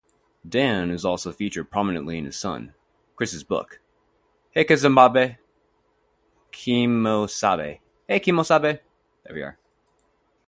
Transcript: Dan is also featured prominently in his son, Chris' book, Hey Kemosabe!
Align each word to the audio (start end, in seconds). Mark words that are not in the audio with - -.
Dan 0.49 0.89
is 0.89 1.05
also 1.05 1.31
featured 1.31 1.69
prominently 1.69 2.17
in 2.17 2.25
his 2.25 2.35
son, 2.35 2.73
Chris' 3.15 3.43
book, 3.43 3.79
Hey 4.51 4.65
Kemosabe! 4.65 5.37